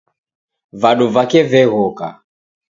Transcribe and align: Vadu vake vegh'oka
Vadu 0.81 1.07
vake 1.15 1.39
vegh'oka 1.51 2.07